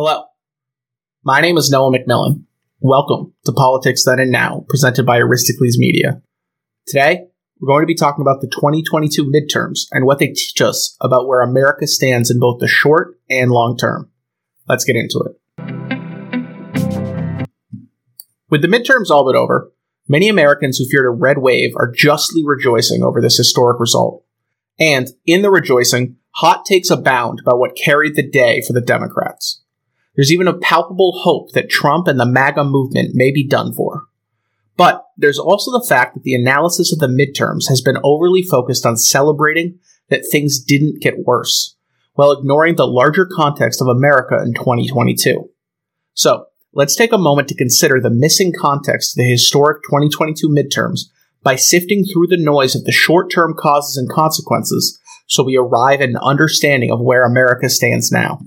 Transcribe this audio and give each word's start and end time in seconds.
Hello. 0.00 0.26
My 1.24 1.40
name 1.40 1.56
is 1.56 1.72
Noah 1.72 1.90
McMillan. 1.90 2.44
Welcome 2.78 3.34
to 3.46 3.52
Politics 3.52 4.04
Then 4.04 4.20
and 4.20 4.30
Now, 4.30 4.64
presented 4.68 5.04
by 5.04 5.18
Aristocles 5.18 5.76
Media. 5.76 6.22
Today, 6.86 7.24
we're 7.58 7.66
going 7.66 7.82
to 7.82 7.88
be 7.88 7.96
talking 7.96 8.22
about 8.22 8.40
the 8.40 8.46
2022 8.46 9.24
midterms 9.24 9.88
and 9.90 10.06
what 10.06 10.20
they 10.20 10.28
teach 10.28 10.60
us 10.60 10.96
about 11.00 11.26
where 11.26 11.40
America 11.40 11.88
stands 11.88 12.30
in 12.30 12.38
both 12.38 12.60
the 12.60 12.68
short 12.68 13.18
and 13.28 13.50
long 13.50 13.76
term. 13.76 14.08
Let's 14.68 14.84
get 14.84 14.94
into 14.94 15.18
it. 15.26 15.34
With 18.48 18.62
the 18.62 18.68
midterms 18.68 19.10
all 19.10 19.24
but 19.24 19.34
over, 19.34 19.72
many 20.06 20.28
Americans 20.28 20.78
who 20.78 20.88
feared 20.88 21.06
a 21.06 21.10
red 21.10 21.38
wave 21.38 21.72
are 21.76 21.90
justly 21.90 22.44
rejoicing 22.46 23.02
over 23.02 23.20
this 23.20 23.36
historic 23.36 23.80
result. 23.80 24.24
And 24.78 25.08
in 25.26 25.42
the 25.42 25.50
rejoicing, 25.50 26.18
hot 26.36 26.64
takes 26.64 26.88
abound 26.88 27.40
about 27.40 27.58
what 27.58 27.76
carried 27.76 28.14
the 28.14 28.30
day 28.30 28.62
for 28.64 28.72
the 28.72 28.80
Democrats. 28.80 29.64
There's 30.18 30.32
even 30.32 30.48
a 30.48 30.58
palpable 30.58 31.12
hope 31.22 31.52
that 31.52 31.70
Trump 31.70 32.08
and 32.08 32.18
the 32.18 32.26
MAGA 32.26 32.64
movement 32.64 33.12
may 33.14 33.30
be 33.30 33.46
done 33.46 33.72
for. 33.72 34.06
But 34.76 35.04
there's 35.16 35.38
also 35.38 35.70
the 35.70 35.86
fact 35.88 36.14
that 36.14 36.24
the 36.24 36.34
analysis 36.34 36.92
of 36.92 36.98
the 36.98 37.06
midterms 37.06 37.68
has 37.68 37.80
been 37.80 37.98
overly 38.02 38.42
focused 38.42 38.84
on 38.84 38.96
celebrating 38.96 39.78
that 40.10 40.26
things 40.28 40.58
didn't 40.58 41.00
get 41.00 41.24
worse, 41.24 41.76
while 42.14 42.32
ignoring 42.32 42.74
the 42.74 42.86
larger 42.88 43.28
context 43.32 43.80
of 43.80 43.86
America 43.86 44.36
in 44.44 44.54
2022. 44.54 45.48
So, 46.14 46.46
let's 46.72 46.96
take 46.96 47.12
a 47.12 47.18
moment 47.18 47.46
to 47.48 47.54
consider 47.54 48.00
the 48.00 48.10
missing 48.10 48.52
context 48.52 49.12
of 49.12 49.18
the 49.18 49.30
historic 49.30 49.84
2022 49.84 50.48
midterms 50.48 51.02
by 51.44 51.54
sifting 51.54 52.04
through 52.04 52.26
the 52.26 52.36
noise 52.36 52.74
of 52.74 52.82
the 52.86 52.92
short 52.92 53.30
term 53.30 53.54
causes 53.56 53.96
and 53.96 54.10
consequences 54.10 54.98
so 55.28 55.44
we 55.44 55.56
arrive 55.56 56.00
at 56.00 56.08
an 56.08 56.16
understanding 56.16 56.90
of 56.90 57.00
where 57.00 57.24
America 57.24 57.68
stands 57.68 58.10
now. 58.10 58.40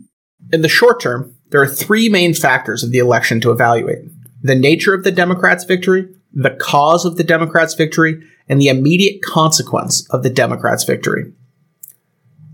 In 0.52 0.64
the 0.64 0.68
short 0.68 1.00
term, 1.00 1.36
there 1.52 1.62
are 1.62 1.68
three 1.68 2.10
main 2.10 2.34
factors 2.34 2.84
of 2.84 2.92
the 2.92 2.98
election 2.98 3.40
to 3.42 3.52
evaluate 3.52 4.00
the 4.44 4.56
nature 4.56 4.96
of 4.96 5.04
the 5.04 5.12
Democrats' 5.12 5.66
victory, 5.66 6.08
the 6.34 6.50
cause 6.50 7.06
of 7.06 7.16
the 7.16 7.24
Democrats' 7.24 7.76
victory, 7.76 8.24
and 8.50 8.60
the 8.60 8.70
immediate 8.70 9.22
consequence 9.22 10.10
of 10.10 10.24
the 10.24 10.32
Democrats' 10.32 10.84
victory. 10.84 11.32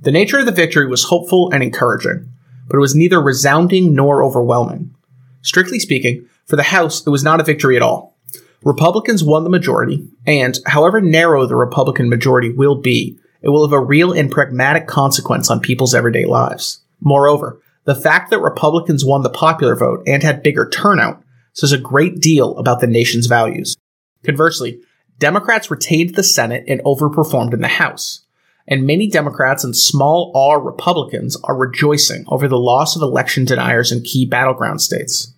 The 0.02 0.12
nature 0.12 0.40
of 0.40 0.46
the 0.46 0.52
victory 0.52 0.86
was 0.86 1.06
hopeful 1.06 1.50
and 1.52 1.64
encouraging, 1.64 2.30
but 2.68 2.76
it 2.76 2.82
was 2.82 2.94
neither 2.94 3.22
resounding 3.22 3.96
nor 3.96 4.22
overwhelming. 4.22 4.94
Strictly 5.42 5.80
speaking, 5.80 6.28
for 6.46 6.58
the 6.58 6.64
House, 6.64 7.06
it 7.06 7.10
was 7.10 7.24
not 7.24 7.40
a 7.40 7.46
victory 7.46 7.78
at 7.78 7.82
all. 7.82 8.18
Republicans 8.64 9.24
won 9.24 9.46
the 9.46 9.50
majority, 9.50 10.10
and 10.26 10.60
however 10.66 11.00
narrow 11.00 11.46
the 11.46 11.56
Republican 11.56 12.10
majority 12.10 12.52
will 12.52 12.76
be, 12.76 13.18
it 13.42 13.50
will 13.50 13.66
have 13.66 13.74
a 13.74 13.80
real 13.80 14.12
and 14.12 14.30
pragmatic 14.30 14.88
consequence 14.88 15.50
on 15.50 15.62
people's 15.62 15.96
everyday 15.96 16.26
lives. 16.26 16.82
Moreover, 17.00 17.62
the 17.88 17.96
fact 17.96 18.30
that 18.30 18.42
Republicans 18.42 19.06
won 19.06 19.24
the 19.24 19.30
popular 19.30 19.74
vote 19.74 20.04
and 20.06 20.22
had 20.22 20.44
bigger 20.44 20.68
turnout 20.68 21.24
says 21.54 21.72
a 21.72 21.78
great 21.78 22.20
deal 22.20 22.56
about 22.58 22.82
the 22.82 22.86
nation's 22.86 23.28
values. 23.28 23.78
Conversely, 24.26 24.82
Democrats 25.20 25.72
retained 25.72 26.14
the 26.14 26.22
Senate 26.22 26.66
and 26.68 26.84
overperformed 26.84 27.54
in 27.54 27.62
the 27.62 27.70
House. 27.70 28.26
And 28.68 28.86
many 28.86 29.10
Democrats 29.10 29.64
and 29.64 29.74
small 29.74 30.34
R 30.36 30.62
Republicans 30.62 31.38
are 31.46 31.56
rejoicing 31.56 32.26
over 32.28 32.50
the 32.50 32.60
loss 32.60 32.98
of 32.98 33.02
election 33.02 33.46
deniers 33.46 33.90
in 33.90 34.04
key 34.04 34.26
battleground 34.26 34.82
states. 34.82 35.34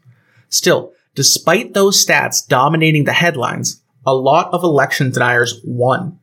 Still, 0.50 0.92
despite 1.14 1.76
those 1.76 2.04
stats 2.04 2.46
dominating 2.46 3.04
the 3.04 3.14
headlines, 3.14 3.84
a 4.08 4.16
lot 4.16 4.52
of 4.56 4.64
election 4.64 5.12
deniers 5.12 5.62
won. 5.64 6.18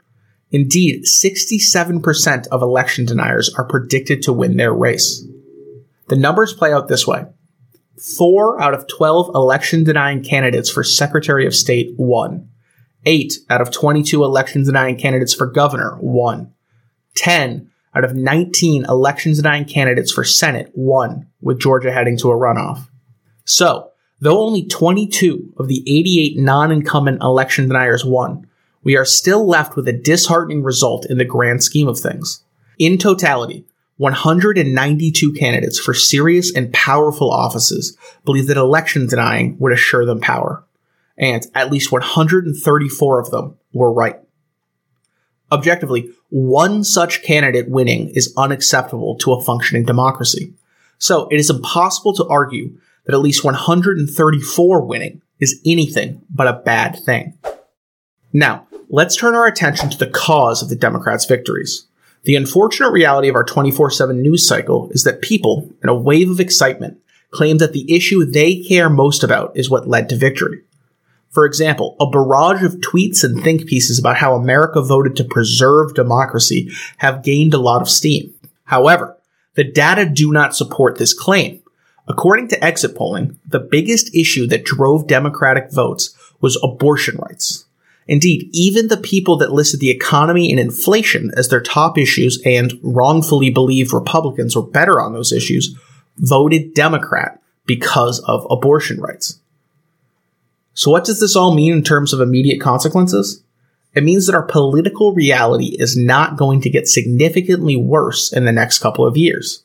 Indeed, 0.50 1.04
67% 1.04 2.48
of 2.48 2.62
election 2.62 3.04
deniers 3.04 3.54
are 3.54 3.64
predicted 3.64 4.22
to 4.22 4.32
win 4.32 4.56
their 4.56 4.74
race. 4.74 5.24
The 6.08 6.16
numbers 6.16 6.52
play 6.52 6.72
out 6.72 6.88
this 6.88 7.06
way. 7.06 7.24
Four 8.16 8.60
out 8.60 8.74
of 8.74 8.86
12 8.86 9.34
election 9.34 9.84
denying 9.84 10.22
candidates 10.22 10.70
for 10.70 10.84
Secretary 10.84 11.46
of 11.46 11.54
State 11.54 11.94
won. 11.96 12.50
Eight 13.04 13.38
out 13.48 13.60
of 13.60 13.70
22 13.70 14.22
election 14.22 14.64
denying 14.64 14.96
candidates 14.96 15.34
for 15.34 15.46
governor 15.46 15.96
won. 16.00 16.52
10 17.16 17.70
out 17.94 18.04
of 18.04 18.14
19 18.14 18.84
election 18.84 19.32
denying 19.34 19.64
candidates 19.64 20.12
for 20.12 20.22
Senate 20.22 20.70
won, 20.74 21.26
with 21.40 21.58
Georgia 21.58 21.90
heading 21.90 22.18
to 22.18 22.30
a 22.30 22.36
runoff. 22.36 22.88
So, 23.44 23.90
though 24.20 24.40
only 24.40 24.66
22 24.66 25.54
of 25.56 25.68
the 25.68 25.82
88 25.86 26.36
non 26.36 26.70
incumbent 26.70 27.22
election 27.22 27.68
deniers 27.68 28.04
won, 28.04 28.46
we 28.82 28.96
are 28.96 29.04
still 29.04 29.48
left 29.48 29.76
with 29.76 29.88
a 29.88 29.92
disheartening 29.92 30.62
result 30.62 31.06
in 31.08 31.16
the 31.16 31.24
grand 31.24 31.64
scheme 31.64 31.88
of 31.88 31.98
things. 31.98 32.44
In 32.78 32.98
totality, 32.98 33.64
192 33.98 35.32
candidates 35.32 35.78
for 35.78 35.94
serious 35.94 36.54
and 36.54 36.72
powerful 36.72 37.30
offices 37.30 37.96
believe 38.24 38.46
that 38.46 38.56
election 38.56 39.06
denying 39.06 39.56
would 39.58 39.72
assure 39.72 40.04
them 40.04 40.20
power, 40.20 40.64
and 41.16 41.46
at 41.54 41.70
least 41.70 41.90
134 41.90 43.20
of 43.20 43.30
them 43.30 43.56
were 43.72 43.92
right. 43.92 44.16
Objectively, 45.50 46.10
one 46.28 46.84
such 46.84 47.22
candidate 47.22 47.70
winning 47.70 48.10
is 48.10 48.34
unacceptable 48.36 49.16
to 49.16 49.32
a 49.32 49.42
functioning 49.42 49.84
democracy. 49.84 50.52
So 50.98 51.28
it 51.28 51.36
is 51.36 51.50
impossible 51.50 52.14
to 52.14 52.26
argue 52.26 52.76
that 53.04 53.14
at 53.14 53.20
least 53.20 53.44
134 53.44 54.84
winning 54.84 55.22
is 55.38 55.60
anything 55.64 56.22
but 56.28 56.48
a 56.48 56.60
bad 56.64 56.98
thing. 56.98 57.38
Now, 58.32 58.66
let's 58.88 59.16
turn 59.16 59.34
our 59.34 59.46
attention 59.46 59.88
to 59.90 59.98
the 59.98 60.10
cause 60.10 60.62
of 60.62 60.68
the 60.68 60.76
Democrats' 60.76 61.24
victories. 61.24 61.85
The 62.26 62.34
unfortunate 62.34 62.90
reality 62.90 63.28
of 63.28 63.36
our 63.36 63.44
24 63.44 63.92
7 63.92 64.20
news 64.20 64.46
cycle 64.46 64.90
is 64.90 65.04
that 65.04 65.22
people, 65.22 65.70
in 65.80 65.88
a 65.88 65.94
wave 65.94 66.28
of 66.28 66.40
excitement, 66.40 66.98
claim 67.30 67.58
that 67.58 67.72
the 67.72 67.94
issue 67.94 68.24
they 68.24 68.56
care 68.64 68.90
most 68.90 69.22
about 69.22 69.56
is 69.56 69.70
what 69.70 69.86
led 69.86 70.08
to 70.08 70.16
victory. 70.16 70.62
For 71.30 71.46
example, 71.46 71.94
a 72.00 72.10
barrage 72.10 72.64
of 72.64 72.80
tweets 72.80 73.22
and 73.22 73.44
think 73.44 73.68
pieces 73.68 74.00
about 74.00 74.16
how 74.16 74.34
America 74.34 74.82
voted 74.82 75.14
to 75.16 75.24
preserve 75.24 75.94
democracy 75.94 76.68
have 76.96 77.22
gained 77.22 77.54
a 77.54 77.58
lot 77.58 77.80
of 77.80 77.88
steam. 77.88 78.34
However, 78.64 79.16
the 79.54 79.62
data 79.62 80.04
do 80.04 80.32
not 80.32 80.56
support 80.56 80.98
this 80.98 81.14
claim. 81.14 81.62
According 82.08 82.48
to 82.48 82.64
exit 82.64 82.96
polling, 82.96 83.38
the 83.46 83.60
biggest 83.60 84.12
issue 84.16 84.48
that 84.48 84.64
drove 84.64 85.06
Democratic 85.06 85.70
votes 85.70 86.16
was 86.40 86.60
abortion 86.60 87.18
rights. 87.18 87.65
Indeed, 88.08 88.48
even 88.52 88.86
the 88.86 88.96
people 88.96 89.36
that 89.38 89.52
listed 89.52 89.80
the 89.80 89.90
economy 89.90 90.50
and 90.50 90.60
inflation 90.60 91.32
as 91.36 91.48
their 91.48 91.60
top 91.60 91.98
issues 91.98 92.40
and 92.44 92.78
wrongfully 92.82 93.50
believed 93.50 93.92
Republicans 93.92 94.54
were 94.54 94.62
better 94.62 95.00
on 95.00 95.12
those 95.12 95.32
issues 95.32 95.76
voted 96.18 96.72
Democrat 96.72 97.42
because 97.66 98.20
of 98.20 98.46
abortion 98.48 99.00
rights. 99.00 99.40
So, 100.72 100.90
what 100.90 101.04
does 101.04 101.20
this 101.20 101.34
all 101.34 101.54
mean 101.54 101.72
in 101.72 101.82
terms 101.82 102.12
of 102.12 102.20
immediate 102.20 102.60
consequences? 102.60 103.42
It 103.94 104.04
means 104.04 104.26
that 104.26 104.34
our 104.34 104.42
political 104.42 105.14
reality 105.14 105.74
is 105.78 105.96
not 105.96 106.36
going 106.36 106.60
to 106.60 106.70
get 106.70 106.86
significantly 106.86 107.76
worse 107.76 108.30
in 108.30 108.44
the 108.44 108.52
next 108.52 108.80
couple 108.80 109.06
of 109.06 109.16
years. 109.16 109.64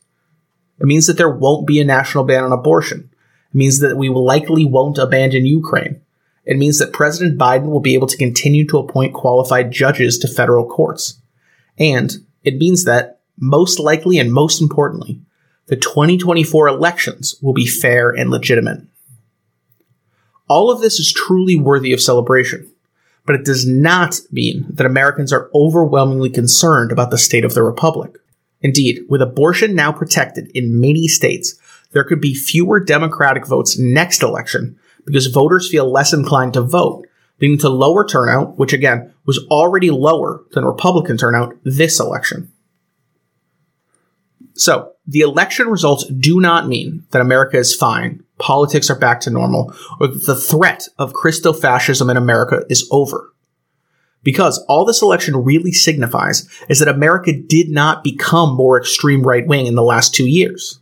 It 0.80 0.86
means 0.86 1.06
that 1.08 1.18
there 1.18 1.30
won't 1.30 1.68
be 1.68 1.80
a 1.80 1.86
national 1.86 2.24
ban 2.24 2.46
on 2.46 2.54
abortion. 2.54 3.10
It 3.54 3.56
means 3.56 3.80
that 3.80 3.98
we 3.98 4.08
likely 4.10 4.64
won't 4.66 4.98
abandon 4.98 5.46
Ukraine. 5.46 6.02
It 6.46 6.58
means 6.58 6.80
that 6.80 6.94
President 6.94 7.38
Biden 7.38 7.70
will 7.70 7.80
be 7.80 7.94
able 7.94 8.08
to 8.08 8.18
continue 8.18 8.68
to 8.68 8.80
appoint 8.80 9.14
qualified 9.14 9.72
judges 9.72 10.18
to 10.20 10.28
federal 10.28 10.66
courts. 10.66 11.20
And 11.78 12.12
it 12.44 12.58
means 12.58 12.84
that, 12.86 13.20
most 13.38 13.80
likely 13.80 14.18
and 14.18 14.34
most 14.34 14.62
importantly, 14.62 15.22
the 15.68 15.76
2024 15.76 16.68
elections 16.68 17.36
will 17.42 17.54
be 17.54 17.66
fair 17.66 18.10
and 18.10 18.30
legitimate. 18.30 18.82
All 20.48 20.70
of 20.70 20.82
this 20.82 21.00
is 21.00 21.14
truly 21.14 21.56
worthy 21.56 21.94
of 21.94 22.02
celebration, 22.02 22.70
but 23.26 23.36
it 23.36 23.46
does 23.46 23.66
not 23.66 24.20
mean 24.32 24.66
that 24.70 24.86
Americans 24.86 25.32
are 25.32 25.50
overwhelmingly 25.56 26.30
concerned 26.30 26.92
about 26.92 27.10
the 27.10 27.18
state 27.18 27.46
of 27.46 27.54
the 27.54 27.64
republic. 27.64 28.18
Indeed, 28.62 29.06
with 29.08 29.22
abortion 29.22 29.74
now 29.74 29.92
protected 29.92 30.52
in 30.54 30.80
many 30.80 31.08
states, 31.08 31.58
there 31.92 32.04
could 32.04 32.22
be 32.22 32.34
fewer 32.34 32.80
Democratic 32.80 33.48
votes 33.48 33.78
next 33.80 34.22
election 34.24 34.78
because 35.06 35.28
voters 35.28 35.70
feel 35.70 35.92
less 35.92 36.14
inclined 36.14 36.54
to 36.54 36.62
vote, 36.62 37.06
leading 37.40 37.58
to 37.60 37.70
lower 37.70 38.06
turnout, 38.06 38.58
which 38.58 38.74
again 38.74 39.14
was 39.26 39.46
already 39.50 39.90
lower 39.90 40.44
than 40.52 40.66
Republican 40.66 41.18
turnout 41.18 41.56
this 41.64 42.00
election. 42.00 42.52
So, 44.54 44.94
the 45.08 45.22
election 45.22 45.68
results 45.68 46.06
do 46.06 46.40
not 46.40 46.68
mean 46.68 47.06
that 47.12 47.22
America 47.22 47.58
is 47.58 47.76
fine, 47.76 48.24
politics 48.38 48.90
are 48.90 49.00
back 49.00 49.22
to 49.22 49.30
normal, 49.30 49.74
or 50.00 50.08
that 50.08 50.26
the 50.26 50.36
threat 50.36 50.88
of 51.00 51.14
Christo 51.14 51.54
fascism 51.54 52.10
in 52.10 52.18
America 52.18 52.64
is 52.70 52.88
over. 52.92 53.34
Because 54.24 54.64
all 54.70 54.86
this 54.86 55.02
election 55.02 55.36
really 55.38 55.72
signifies 55.72 56.48
is 56.70 56.80
that 56.80 56.88
America 56.88 57.34
did 57.34 57.70
not 57.70 58.04
become 58.04 58.56
more 58.56 58.80
extreme 58.80 59.24
right 59.24 59.48
wing 59.48 59.66
in 59.66 59.76
the 59.76 59.82
last 59.82 60.14
two 60.14 60.28
years. 60.28 60.80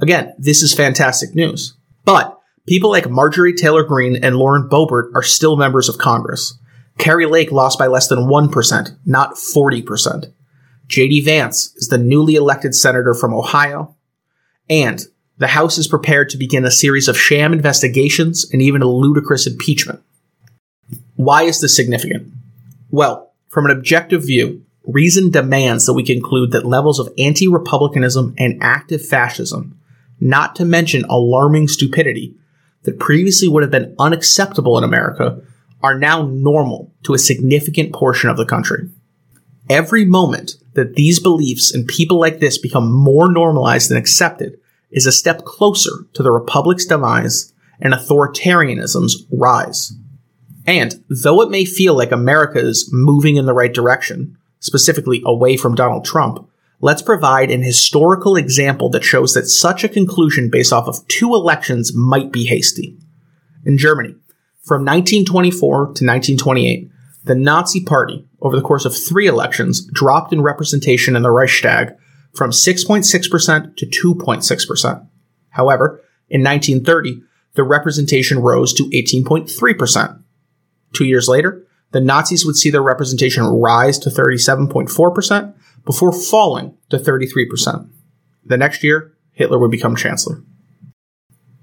Again, 0.00 0.34
this 0.38 0.62
is 0.62 0.74
fantastic 0.74 1.34
news. 1.34 1.76
But 2.04 2.36
People 2.66 2.90
like 2.90 3.10
Marjorie 3.10 3.52
Taylor 3.52 3.82
Greene 3.84 4.16
and 4.16 4.36
Lauren 4.36 4.68
Boebert 4.68 5.10
are 5.14 5.22
still 5.22 5.56
members 5.56 5.88
of 5.88 5.98
Congress. 5.98 6.58
Kari 6.96 7.26
Lake 7.26 7.52
lost 7.52 7.78
by 7.78 7.86
less 7.86 8.08
than 8.08 8.20
1%, 8.20 8.96
not 9.04 9.34
40%. 9.34 10.32
J.D. 10.86 11.22
Vance 11.22 11.74
is 11.76 11.88
the 11.88 11.98
newly 11.98 12.36
elected 12.36 12.74
senator 12.74 13.12
from 13.12 13.34
Ohio. 13.34 13.94
And 14.70 15.02
The 15.36 15.48
House 15.48 15.76
is 15.76 15.88
prepared 15.88 16.30
to 16.30 16.38
begin 16.38 16.64
a 16.64 16.70
series 16.70 17.06
of 17.06 17.18
sham 17.18 17.52
investigations 17.52 18.48
and 18.50 18.62
even 18.62 18.80
a 18.80 18.88
ludicrous 18.88 19.46
impeachment. 19.46 20.02
Why 21.16 21.42
is 21.42 21.60
this 21.60 21.76
significant? 21.76 22.32
Well, 22.90 23.32
from 23.50 23.66
an 23.66 23.72
objective 23.72 24.22
view, 24.22 24.64
reason 24.86 25.30
demands 25.30 25.84
that 25.84 25.94
we 25.94 26.02
conclude 26.02 26.52
that 26.52 26.64
levels 26.64 26.98
of 26.98 27.12
anti 27.18 27.46
republicanism 27.46 28.34
and 28.38 28.62
active 28.62 29.04
fascism, 29.04 29.78
not 30.18 30.56
to 30.56 30.64
mention 30.64 31.04
alarming 31.04 31.68
stupidity, 31.68 32.34
that 32.84 32.98
previously 32.98 33.48
would 33.48 33.62
have 33.62 33.72
been 33.72 33.94
unacceptable 33.98 34.78
in 34.78 34.84
America, 34.84 35.42
are 35.82 35.98
now 35.98 36.22
normal 36.22 36.92
to 37.02 37.12
a 37.12 37.18
significant 37.18 37.92
portion 37.92 38.30
of 38.30 38.36
the 38.36 38.46
country. 38.46 38.88
Every 39.68 40.04
moment 40.04 40.56
that 40.74 40.94
these 40.94 41.20
beliefs 41.20 41.74
and 41.74 41.86
people 41.86 42.18
like 42.18 42.40
this 42.40 42.58
become 42.58 42.90
more 42.90 43.30
normalized 43.30 43.90
and 43.90 43.98
accepted 43.98 44.58
is 44.90 45.06
a 45.06 45.12
step 45.12 45.44
closer 45.44 46.06
to 46.12 46.22
the 46.22 46.30
Republic's 46.30 46.86
demise 46.86 47.52
and 47.80 47.92
authoritarianism's 47.92 49.26
rise. 49.30 49.92
And 50.66 51.04
though 51.08 51.42
it 51.42 51.50
may 51.50 51.64
feel 51.64 51.94
like 51.94 52.12
America 52.12 52.58
is 52.58 52.88
moving 52.92 53.36
in 53.36 53.46
the 53.46 53.52
right 53.52 53.72
direction, 53.72 54.38
specifically 54.60 55.22
away 55.26 55.56
from 55.56 55.74
Donald 55.74 56.04
Trump, 56.04 56.48
let's 56.84 57.00
provide 57.00 57.50
an 57.50 57.62
historical 57.62 58.36
example 58.36 58.90
that 58.90 59.02
shows 59.02 59.32
that 59.32 59.46
such 59.46 59.84
a 59.84 59.88
conclusion 59.88 60.50
based 60.50 60.70
off 60.70 60.86
of 60.86 61.08
two 61.08 61.32
elections 61.32 61.94
might 61.94 62.30
be 62.30 62.44
hasty. 62.44 62.94
In 63.64 63.78
Germany, 63.78 64.10
from 64.62 64.84
1924 64.84 65.76
to 65.78 65.88
1928, 65.88 66.90
the 67.24 67.34
Nazi 67.34 67.82
Party, 67.82 68.28
over 68.42 68.54
the 68.54 68.60
course 68.60 68.84
of 68.84 68.94
three 68.94 69.26
elections, 69.26 69.86
dropped 69.94 70.30
in 70.30 70.42
representation 70.42 71.16
in 71.16 71.22
the 71.22 71.30
Reichstag 71.30 71.94
from 72.34 72.50
6.6% 72.50 73.76
to 73.78 73.86
2.6%. 73.86 75.08
However, 75.48 76.04
in 76.28 76.42
1930, 76.42 77.22
the 77.54 77.64
representation 77.64 78.40
rose 78.40 78.74
to 78.74 78.90
18.3%. 78.90 80.22
Two 80.92 81.06
years 81.06 81.28
later, 81.28 81.66
the 81.92 82.00
Nazis 82.02 82.44
would 82.44 82.56
see 82.56 82.68
their 82.68 82.82
representation 82.82 83.44
rise 83.44 83.98
to 84.00 84.10
37.4% 84.10 85.54
before 85.84 86.12
falling 86.12 86.76
to 86.90 86.98
33%. 86.98 87.88
The 88.44 88.56
next 88.56 88.82
year, 88.82 89.14
Hitler 89.32 89.58
would 89.58 89.70
become 89.70 89.96
chancellor. 89.96 90.42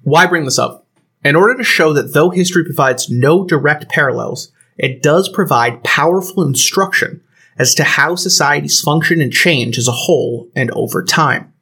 Why 0.03 0.25
bring 0.25 0.45
this 0.45 0.59
up? 0.59 0.87
In 1.23 1.35
order 1.35 1.55
to 1.55 1.63
show 1.63 1.93
that 1.93 2.13
though 2.13 2.31
history 2.31 2.63
provides 2.63 3.09
no 3.09 3.45
direct 3.45 3.89
parallels, 3.89 4.51
it 4.77 5.03
does 5.03 5.29
provide 5.29 5.83
powerful 5.83 6.43
instruction 6.43 7.21
as 7.57 7.75
to 7.75 7.83
how 7.83 8.15
societies 8.15 8.81
function 8.81 9.21
and 9.21 9.31
change 9.31 9.77
as 9.77 9.87
a 9.87 9.91
whole 9.91 10.49
and 10.55 10.71
over 10.71 11.03
time. 11.03 11.53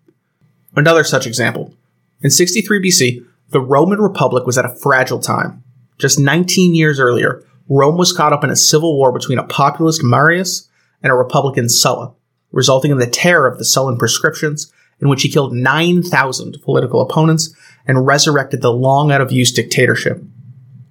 Another 0.75 1.03
such 1.03 1.27
example. 1.27 1.73
In 2.21 2.29
63 2.29 2.79
BC, 2.81 3.25
the 3.49 3.59
Roman 3.59 3.99
Republic 3.99 4.45
was 4.45 4.57
at 4.57 4.65
a 4.65 4.75
fragile 4.75 5.19
time. 5.19 5.63
Just 5.97 6.19
19 6.19 6.75
years 6.75 6.99
earlier, 6.99 7.43
Rome 7.67 7.97
was 7.97 8.13
caught 8.13 8.31
up 8.31 8.43
in 8.43 8.49
a 8.49 8.55
civil 8.55 8.95
war 8.95 9.11
between 9.11 9.37
a 9.37 9.43
populist 9.43 10.03
Marius 10.03 10.69
and 11.03 11.11
a 11.11 11.15
Republican 11.15 11.67
Sulla, 11.67 12.13
resulting 12.51 12.91
in 12.91 12.97
the 12.97 13.07
terror 13.07 13.47
of 13.47 13.57
the 13.57 13.63
Sullan 13.63 13.97
proscriptions, 13.97 14.71
in 15.01 15.09
which 15.09 15.21
he 15.21 15.29
killed 15.29 15.53
9,000 15.53 16.57
political 16.61 17.01
opponents 17.01 17.53
and 17.87 18.05
resurrected 18.05 18.61
the 18.61 18.73
long 18.73 19.11
out 19.11 19.21
of 19.21 19.31
use 19.31 19.51
dictatorship. 19.51 20.21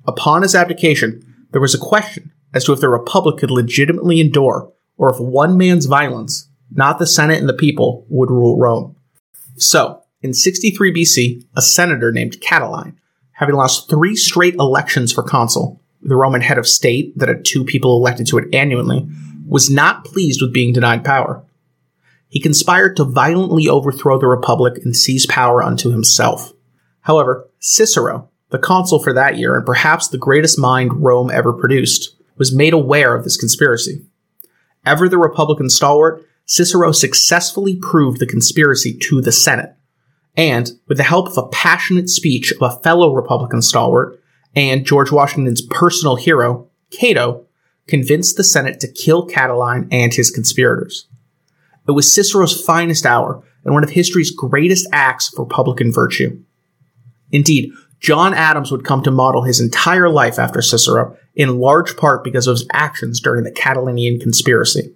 Upon 0.06 0.43
his 0.43 0.55
abdication, 0.55 1.22
there 1.52 1.60
was 1.60 1.75
a 1.75 1.78
question 1.78 2.32
as 2.55 2.64
to 2.64 2.72
if 2.72 2.81
the 2.81 2.88
Republic 2.88 3.38
could 3.38 3.50
legitimately 3.50 4.20
endure, 4.20 4.72
or 4.96 5.10
if 5.10 5.20
one 5.20 5.58
man's 5.58 5.87
violence, 5.87 6.49
not 6.70 6.99
the 6.99 7.06
Senate 7.06 7.38
and 7.38 7.49
the 7.49 7.55
people, 7.55 8.06
would 8.08 8.31
rule 8.31 8.58
Rome. 8.58 8.96
So, 9.56 10.02
in 10.22 10.34
63 10.34 10.93
BC, 10.93 11.44
a 11.56 11.62
senator 11.62 12.11
named 12.11 12.40
Catiline, 12.40 12.94
having 13.32 13.54
lost 13.54 13.88
three 13.88 14.16
straight 14.16 14.54
elections 14.54 15.12
for 15.12 15.22
consul, 15.22 15.81
the 16.02 16.16
Roman 16.16 16.40
head 16.40 16.58
of 16.58 16.66
state 16.66 17.16
that 17.19 17.28
had 17.28 17.44
two 17.44 17.64
people 17.64 17.96
elected 17.96 18.26
to 18.28 18.38
it 18.38 18.52
annually, 18.54 19.06
was 19.46 19.70
not 19.70 20.04
pleased 20.04 20.40
with 20.43 20.52
being 20.52 20.72
denied 20.72 21.04
power. 21.04 21.44
He 22.28 22.40
conspired 22.40 22.96
to 22.96 23.04
violently 23.04 23.69
overthrow 23.69 24.19
the 24.19 24.26
Republic 24.26 24.80
and 24.84 24.94
seize 24.94 25.26
power 25.26 25.62
unto 25.62 25.90
himself. 25.90 26.52
However, 27.02 27.48
Cicero, 27.58 28.28
the 28.50 28.58
consul 28.58 29.02
for 29.02 29.12
that 29.12 29.38
year 29.38 29.56
and 29.56 29.64
perhaps 29.64 30.08
the 30.08 30.19
greatest 30.19 30.58
mind 30.58 31.02
Rome 31.02 31.30
ever 31.30 31.52
produced, 31.52 32.16
was 32.36 32.54
made 32.54 32.72
aware 32.72 33.14
of 33.14 33.25
this 33.25 33.36
conspiracy. 33.36 34.04
Ever 34.84 35.08
the 35.08 35.19
Republican 35.19 35.70
stalwart, 35.70 36.25
Cicero 36.44 36.92
successfully 36.92 37.76
proved 37.76 38.20
the 38.20 38.26
conspiracy 38.26 38.96
to 39.02 39.20
the 39.20 39.32
Senate, 39.32 39.75
and, 40.36 40.70
with 40.86 40.96
the 40.96 41.04
help 41.04 41.28
of 41.28 41.36
a 41.36 41.48
passionate 41.48 42.08
speech 42.08 42.52
of 42.52 42.62
a 42.62 42.80
fellow 42.80 43.12
Republican 43.12 43.60
stalwart 43.60 44.22
and 44.54 44.86
George 44.86 45.12
Washington's 45.12 45.60
personal 45.60 46.16
hero, 46.16 46.69
Cato, 46.90 47.44
convinced 47.86 48.36
the 48.36 48.44
Senate 48.44 48.80
to 48.80 48.92
kill 48.92 49.26
Catiline 49.26 49.88
and 49.90 50.14
his 50.14 50.30
conspirators. 50.30 51.06
It 51.88 51.93
was 51.93 52.12
Cicero's 52.12 52.64
finest 52.64 53.06
hour 53.06 53.43
and 53.64 53.75
one 53.75 53.82
of 53.82 53.90
history's 53.90 54.31
greatest 54.31 54.87
acts 54.93 55.32
of 55.32 55.38
Republican 55.38 55.90
virtue. 55.90 56.43
Indeed, 57.32 57.73
John 58.00 58.32
Adams 58.35 58.70
would 58.70 58.85
come 58.85 59.02
to 59.02 59.11
model 59.11 59.43
his 59.43 59.61
entire 59.61 60.08
life 60.08 60.38
after 60.38 60.62
Cicero, 60.62 61.17
in 61.35 61.58
large 61.58 61.96
part 61.96 62.23
because 62.23 62.46
of 62.46 62.58
his 62.58 62.67
actions 62.73 63.20
during 63.20 63.44
the 63.44 63.50
Catiline 63.50 64.20
conspiracy. 64.20 64.94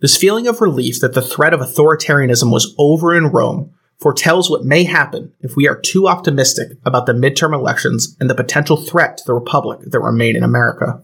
This 0.00 0.16
feeling 0.16 0.46
of 0.46 0.60
relief 0.60 1.00
that 1.00 1.14
the 1.14 1.22
threat 1.22 1.54
of 1.54 1.60
authoritarianism 1.60 2.50
was 2.50 2.74
over 2.78 3.14
in 3.14 3.28
Rome 3.28 3.72
foretells 3.98 4.50
what 4.50 4.64
may 4.64 4.84
happen 4.84 5.32
if 5.40 5.56
we 5.56 5.68
are 5.68 5.80
too 5.80 6.08
optimistic 6.08 6.76
about 6.84 7.06
the 7.06 7.12
midterm 7.12 7.54
elections 7.54 8.16
and 8.18 8.28
the 8.28 8.34
potential 8.34 8.76
threat 8.76 9.16
to 9.18 9.24
the 9.24 9.32
republic 9.34 9.80
that 9.86 10.00
remain 10.00 10.36
in 10.36 10.42
America. 10.42 11.02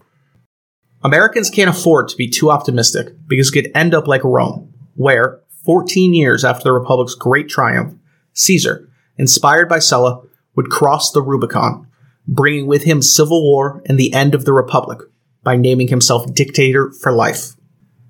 Americans 1.03 1.49
can't 1.49 1.71
afford 1.71 2.09
to 2.09 2.17
be 2.17 2.29
too 2.29 2.51
optimistic 2.51 3.15
because 3.27 3.49
it 3.49 3.53
could 3.53 3.73
end 3.75 3.95
up 3.95 4.07
like 4.07 4.25
Rome, 4.25 4.70
where, 5.01 5.41
14 5.65 6.13
years 6.13 6.45
after 6.45 6.65
the 6.65 6.73
republic's 6.73 7.15
great 7.15 7.49
triumph, 7.49 7.95
Caesar, 8.35 8.91
inspired 9.17 9.67
by 9.67 9.79
Sulla, 9.79 10.23
would 10.57 10.69
cross 10.69 11.11
the 11.11 11.23
Rubicon, 11.23 11.87
bringing 12.29 12.67
with 12.67 12.85
him 12.85 13.01
civil 13.01 13.43
war 13.43 13.83
and 13.87 13.99
the 13.99 14.13
end 14.13 14.35
of 14.35 14.45
the 14.45 14.53
Republic 14.53 14.99
by 15.43 15.57
naming 15.57 15.89
himself 15.89 16.35
dictator 16.35 16.93
for 17.01 17.13
life. 17.13 17.57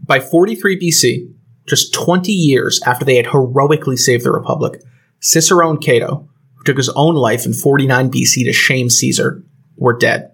By 0.04 0.18
43 0.18 0.80
BC, 0.80 1.32
just 1.68 1.94
20 1.94 2.32
years 2.32 2.80
after 2.84 3.04
they 3.04 3.16
had 3.16 3.28
heroically 3.28 3.96
saved 3.96 4.24
the 4.24 4.32
Republic, 4.32 4.82
Cicero 5.20 5.70
and 5.70 5.80
Cato, 5.80 6.28
who 6.56 6.64
took 6.64 6.76
his 6.76 6.88
own 6.90 7.14
life 7.14 7.46
in 7.46 7.52
49 7.52 8.10
BC 8.10 8.44
to 8.46 8.52
shame 8.52 8.90
Caesar, 8.90 9.44
were 9.76 9.96
dead. 9.96 10.32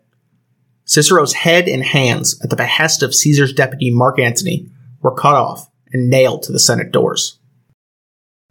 Cicero's 0.87 1.35
head 1.35 1.69
and 1.69 1.83
hands, 1.83 2.41
at 2.43 2.49
the 2.49 2.57
behest 2.57 3.03
of 3.03 3.15
Caesar's 3.15 3.53
deputy 3.53 3.91
Mark 3.91 4.19
Antony, 4.19 4.71
were 5.03 5.15
cut 5.15 5.35
off 5.35 5.71
and 5.93 6.11
nailed 6.11 6.43
to 6.45 6.53
the 6.53 6.59
Senate 6.59 6.93
doors. 6.93 7.39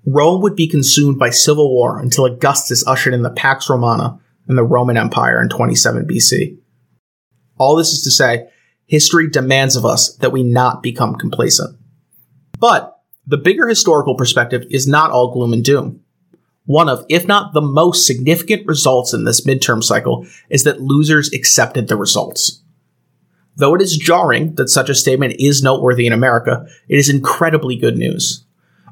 Rome 0.05 0.41
would 0.41 0.55
be 0.55 0.67
consumed 0.67 1.17
by 1.17 1.31
civil 1.31 1.73
war 1.73 1.99
until 1.99 2.25
Augustus 2.25 2.85
ushered 2.87 3.13
in 3.13 3.23
the 3.23 3.31
Pax 3.31 3.69
Romana 3.69 4.19
and 4.47 4.57
the 4.57 4.63
Roman 4.63 4.97
Empire 4.97 5.41
in 5.41 5.49
27 5.49 6.05
BC. 6.05 6.57
All 7.57 7.75
this 7.75 7.91
is 7.91 8.03
to 8.03 8.11
say, 8.11 8.47
history 8.85 9.29
demands 9.29 9.75
of 9.75 9.85
us 9.85 10.15
that 10.17 10.31
we 10.31 10.43
not 10.43 10.83
become 10.83 11.15
complacent. 11.15 11.77
But 12.59 12.99
the 13.25 13.37
bigger 13.37 13.67
historical 13.67 14.15
perspective 14.15 14.65
is 14.69 14.87
not 14.87 15.11
all 15.11 15.33
gloom 15.33 15.53
and 15.53 15.63
doom. 15.63 16.01
One 16.65 16.89
of, 16.89 17.05
if 17.09 17.27
not 17.27 17.53
the 17.53 17.61
most 17.61 18.05
significant 18.05 18.67
results 18.67 19.13
in 19.13 19.23
this 19.23 19.45
midterm 19.45 19.83
cycle 19.83 20.27
is 20.49 20.63
that 20.63 20.81
losers 20.81 21.31
accepted 21.33 21.87
the 21.87 21.95
results. 21.95 22.63
Though 23.57 23.75
it 23.75 23.81
is 23.81 23.97
jarring 23.97 24.55
that 24.55 24.69
such 24.69 24.89
a 24.89 24.95
statement 24.95 25.35
is 25.39 25.63
noteworthy 25.63 26.05
in 26.05 26.13
America, 26.13 26.67
it 26.89 26.97
is 26.97 27.09
incredibly 27.09 27.77
good 27.77 27.97
news. 27.97 28.45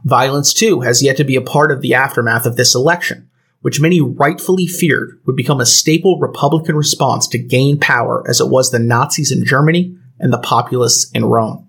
Violence, 0.05 0.53
too, 0.53 0.81
has 0.81 1.03
yet 1.03 1.17
to 1.17 1.23
be 1.23 1.35
a 1.35 1.41
part 1.41 1.71
of 1.71 1.81
the 1.81 1.93
aftermath 1.93 2.45
of 2.45 2.55
this 2.55 2.75
election, 2.75 3.29
which 3.61 3.79
many 3.79 4.01
rightfully 4.01 4.67
feared 4.67 5.19
would 5.25 5.35
become 5.35 5.61
a 5.61 5.65
staple 5.65 6.19
Republican 6.19 6.75
response 6.75 7.27
to 7.27 7.37
gain 7.37 7.79
power 7.79 8.23
as 8.29 8.39
it 8.39 8.49
was 8.49 8.71
the 8.71 8.79
Nazis 8.79 9.31
in 9.31 9.45
Germany 9.45 9.95
and 10.19 10.31
the 10.31 10.39
populists 10.39 11.09
in 11.11 11.25
Rome. 11.25 11.67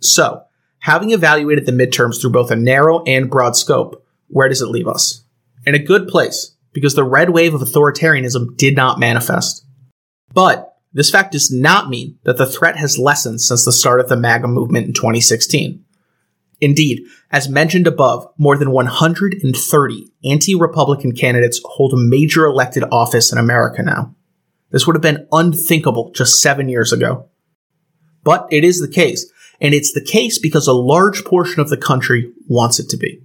So, 0.00 0.42
having 0.80 1.10
evaluated 1.10 1.66
the 1.66 1.72
midterms 1.72 2.20
through 2.20 2.30
both 2.30 2.50
a 2.50 2.56
narrow 2.56 3.02
and 3.04 3.30
broad 3.30 3.56
scope, 3.56 4.04
where 4.28 4.48
does 4.48 4.60
it 4.60 4.68
leave 4.68 4.88
us? 4.88 5.24
In 5.64 5.74
a 5.74 5.80
good 5.80 6.08
place, 6.08 6.56
because 6.72 6.94
the 6.94 7.04
red 7.04 7.30
wave 7.30 7.54
of 7.54 7.60
authoritarianism 7.60 8.56
did 8.56 8.76
not 8.76 9.00
manifest. 9.00 9.64
But 10.32 10.75
this 10.96 11.10
fact 11.10 11.32
does 11.32 11.52
not 11.52 11.90
mean 11.90 12.18
that 12.24 12.38
the 12.38 12.46
threat 12.46 12.76
has 12.76 12.98
lessened 12.98 13.42
since 13.42 13.66
the 13.66 13.70
start 13.70 14.00
of 14.00 14.08
the 14.08 14.16
MAGA 14.16 14.48
movement 14.48 14.86
in 14.86 14.94
2016. 14.94 15.84
Indeed, 16.58 17.02
as 17.30 17.50
mentioned 17.50 17.86
above, 17.86 18.26
more 18.38 18.56
than 18.56 18.70
130 18.70 20.12
anti 20.24 20.54
Republican 20.54 21.12
candidates 21.12 21.60
hold 21.66 21.92
a 21.92 21.98
major 21.98 22.46
elected 22.46 22.82
office 22.90 23.30
in 23.30 23.36
America 23.36 23.82
now. 23.82 24.14
This 24.70 24.86
would 24.86 24.96
have 24.96 25.02
been 25.02 25.28
unthinkable 25.32 26.12
just 26.14 26.40
seven 26.40 26.66
years 26.70 26.94
ago. 26.94 27.28
But 28.24 28.48
it 28.50 28.64
is 28.64 28.80
the 28.80 28.88
case, 28.88 29.30
and 29.60 29.74
it's 29.74 29.92
the 29.92 30.00
case 30.02 30.38
because 30.38 30.66
a 30.66 30.72
large 30.72 31.26
portion 31.26 31.60
of 31.60 31.68
the 31.68 31.76
country 31.76 32.32
wants 32.48 32.80
it 32.80 32.88
to 32.88 32.96
be. 32.96 33.20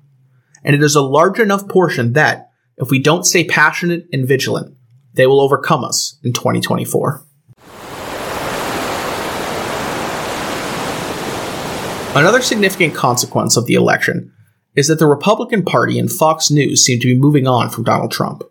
and 0.62 0.75
it 0.75 0.84
is 0.84 0.98
a 0.98 1.01
large 1.01 1.40
enough 1.40 1.70
portion 1.70 2.12
that, 2.13 2.50
if 2.75 2.92
we 2.92 3.00
don't 3.00 3.25
stay 3.25 3.46
passionate 3.46 4.08
and 4.12 4.28
vigilant, 4.28 4.75
they 5.13 5.25
will 5.25 5.40
overcome 5.40 5.86
us 5.86 6.20
in 6.22 6.34
2024. 6.34 7.25
Another 12.13 12.41
significant 12.41 12.94
consequence 12.94 13.56
of 13.56 13.68
the 13.68 13.74
election 13.75 14.34
is 14.75 14.89
that 14.89 15.00
the 15.00 15.08
Republican 15.08 15.63
Party 15.63 15.98
and 15.98 16.12
Fox 16.12 16.51
News 16.51 16.84
seem 16.84 17.00
to 17.00 17.08
be 17.08 17.18
moving 17.18 17.48
on 17.48 17.70
from 17.70 17.86
Donald 17.86 18.12
Trump. 18.12 18.44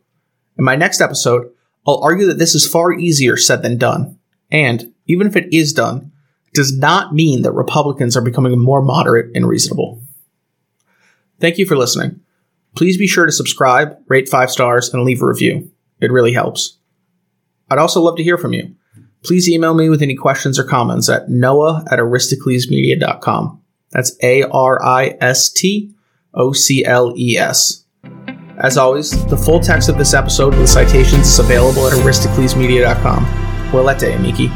In 0.57 0.65
my 0.65 0.77
next 0.77 1.03
episode, 1.03 1.51
I'll 1.87 2.03
argue 2.03 2.27
that 2.27 2.39
this 2.39 2.55
is 2.55 2.67
far 2.67 2.93
easier 2.93 3.37
said 3.37 3.63
than 3.63 3.77
done, 3.77 4.19
and 4.51 4.95
even 5.07 5.27
if 5.27 5.37
it 5.37 5.53
is 5.53 5.75
done, 5.75 6.11
does 6.55 6.77
not 6.77 7.15
mean 7.15 7.43
that 7.43 7.53
Republicans 7.53 8.17
are 8.17 8.23
becoming 8.23 8.59
more 8.59 8.81
moderate 8.81 9.31
and 9.37 9.47
reasonable. 9.47 10.01
Thank 11.39 11.59
you 11.59 11.67
for 11.67 11.77
listening. 11.77 12.21
Please 12.75 12.97
be 12.97 13.07
sure 13.07 13.27
to 13.27 13.33
subscribe, 13.33 13.99
rate 14.09 14.29
five 14.29 14.51
stars, 14.51 14.93
and 14.93 15.05
leave 15.05 15.23
a 15.23 15.27
review. 15.27 15.71
It 16.01 16.11
really 16.11 16.33
helps. 16.33 16.79
I'd 17.71 17.79
also 17.79 18.01
love 18.01 18.17
to 18.17 18.25
hear 18.25 18.39
from 18.39 18.55
you. 18.55 18.75
Please 19.25 19.49
email 19.49 19.75
me 19.75 19.89
with 19.89 20.03
any 20.03 20.15
questions 20.15 20.59
or 20.59 20.65
comments 20.65 21.09
at 21.09 21.29
noah 21.29 21.85
at 21.91 21.99
aristoclesmedia.com. 21.99 23.61
That's 23.91 24.17
A 24.23 24.45
R 24.45 24.83
I 24.83 25.17
S 25.21 25.51
T 25.51 25.93
O 26.35 26.53
C 26.53 26.85
L 26.85 27.13
E 27.17 27.37
S. 27.37 27.85
As 28.59 28.77
always, 28.77 29.25
the 29.27 29.37
full 29.37 29.61
text 29.61 29.89
of 29.89 29.97
this 29.97 30.15
episode 30.15 30.55
with 30.57 30.69
citations 30.69 31.27
is 31.27 31.39
available 31.39 31.87
at 31.87 31.95
aristoclesmedia.com. 31.95 33.25
Buongiorno, 33.71 34.17
amici. 34.17 34.51